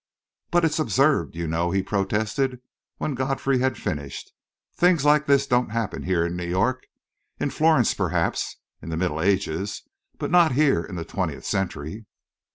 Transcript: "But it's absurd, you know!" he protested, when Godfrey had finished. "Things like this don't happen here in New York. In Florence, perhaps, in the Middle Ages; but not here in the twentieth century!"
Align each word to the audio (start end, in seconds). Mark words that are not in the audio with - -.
"But 0.49 0.65
it's 0.65 0.79
absurd, 0.79 1.35
you 1.35 1.45
know!" 1.45 1.69
he 1.69 1.83
protested, 1.83 2.59
when 2.97 3.13
Godfrey 3.13 3.59
had 3.59 3.77
finished. 3.77 4.31
"Things 4.75 5.05
like 5.05 5.27
this 5.27 5.45
don't 5.45 5.69
happen 5.69 6.01
here 6.01 6.25
in 6.25 6.35
New 6.35 6.47
York. 6.47 6.87
In 7.39 7.51
Florence, 7.51 7.93
perhaps, 7.93 8.55
in 8.81 8.89
the 8.89 8.97
Middle 8.97 9.21
Ages; 9.21 9.83
but 10.17 10.31
not 10.31 10.53
here 10.53 10.83
in 10.83 10.95
the 10.95 11.05
twentieth 11.05 11.45
century!" 11.45 12.07